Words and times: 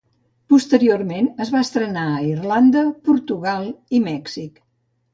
Posteriorment 0.53 1.27
es 1.45 1.53
va 1.57 1.61
estrenar 1.67 2.07
a 2.15 2.25
Irlanda, 2.31 2.85
Portugal 3.11 3.73
i 4.01 4.05
Mèxic. 4.11 4.63